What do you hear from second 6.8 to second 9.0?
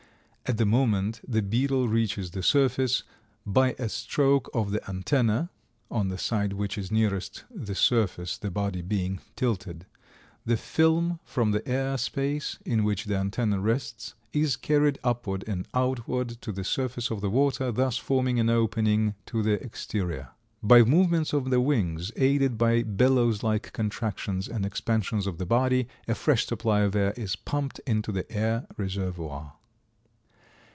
nearest the surface, the body